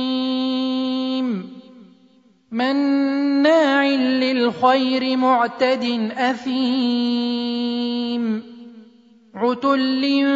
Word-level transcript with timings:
مناع 2.52 3.09
للخير 4.50 5.16
معتد 5.16 6.12
اثيم 6.18 7.60
عتل 9.34 10.26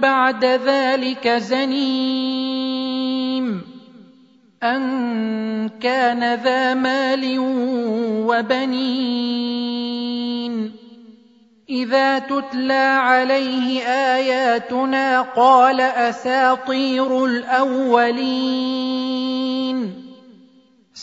بعد 0.00 0.44
ذلك 0.44 1.28
زنيم 1.28 2.50
ان 4.62 5.68
كان 5.68 6.34
ذا 6.34 6.74
مال 6.74 7.36
وبنين 8.28 9.10
اذا 11.70 12.18
تتلى 12.18 12.98
عليه 13.02 13.80
اياتنا 13.82 15.20
قال 15.20 15.80
اساطير 15.80 17.24
الاولين 17.24 18.90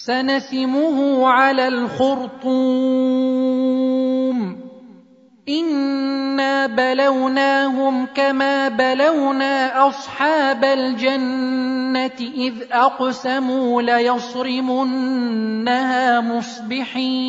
سنسمه 0.07 1.27
على 1.27 1.67
الخرطوم. 1.67 2.47
انا 5.49 6.67
بلوناهم 6.67 8.05
كما 8.15 8.69
بلونا 8.69 9.87
اصحاب 9.87 10.63
الجنه 10.63 12.19
اذ 12.19 12.53
اقسموا 12.71 13.81
ليصرمنها 13.81 15.01
مصبحين 16.21 17.27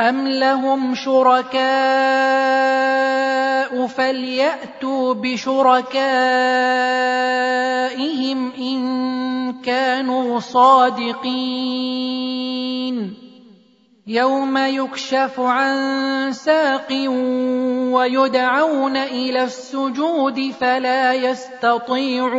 أَمْ 0.00 0.28
لَهُمْ 0.28 0.94
شُرَكَاءُ 0.94 1.58
فَلْيَأْتُوا 3.86 5.14
بِشُرَكَائِهِمْ 5.14 5.98
إِن 8.58 8.78
كَانُوا 9.62 10.40
صَادِقِينَ 10.40 11.34
يَوْمَ 14.06 14.56
يُكْشَفُ 14.58 15.40
عَن 15.40 15.76
سَاقٍ 16.32 16.92
وَيُدْعَوْنَ 17.90 18.96
إِلَى 18.96 19.42
السُّجُودِ 19.44 20.50
فَلَا 20.60 21.12
يَسْتَطِيعُونَ 21.14 22.38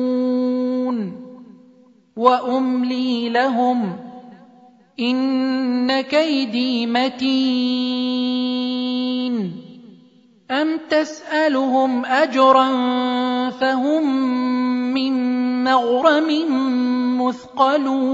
وأملي 2.21 3.29
لهم 3.29 3.97
إن 4.99 6.01
كيدي 6.01 6.85
متين. 6.87 8.21
أم 10.51 10.79
تسألهم 10.89 12.05
أجرا 12.05 12.69
فهم 13.49 14.03
من 14.93 15.13
مغرم 15.63 16.29
مثقلون. 17.21 18.11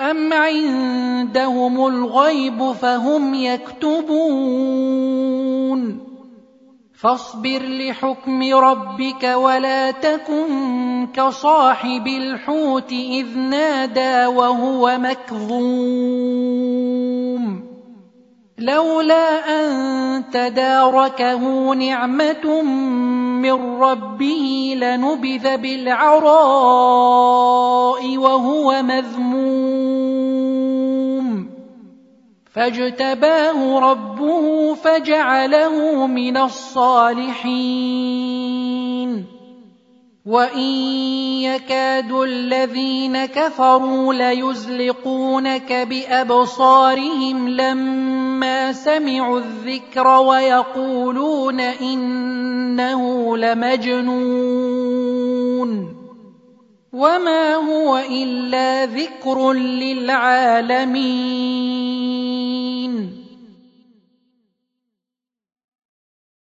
أم 0.00 0.32
عندهم 0.32 1.86
الغيب 1.86 2.72
فهم 2.72 3.34
يكتبون. 3.34 4.78
فاصبر 7.00 7.62
لحكم 7.62 8.54
ربك 8.54 9.24
ولا 9.24 9.90
تكن 9.90 10.87
كصاحب 11.06 12.06
الحوت 12.06 12.92
إذ 12.92 13.38
نادى 13.38 14.26
وهو 14.26 14.98
مكظوم. 14.98 16.08
لولا 18.58 19.28
أن 19.60 20.30
تداركه 20.30 21.74
نعمة 21.74 22.62
من 23.42 23.80
ربه 23.80 24.74
لنبذ 24.80 25.56
بالعراء 25.56 26.18
وهو 28.16 28.82
مذموم. 28.82 29.98
فاجتباه 32.52 33.78
ربه 33.78 34.74
فجعله 34.74 36.06
من 36.06 36.36
الصالحين. 36.36 38.27
وان 40.28 40.60
يكاد 41.40 42.12
الذين 42.12 43.24
كفروا 43.24 44.14
ليزلقونك 44.14 45.72
بابصارهم 45.72 47.48
لما 47.48 48.72
سمعوا 48.72 49.38
الذكر 49.38 50.06
ويقولون 50.06 51.60
انه 51.60 53.36
لمجنون 53.36 54.88
وما 56.92 57.54
هو 57.54 57.98
الا 57.98 58.84
ذكر 58.84 59.52
للعالمين 59.52 60.88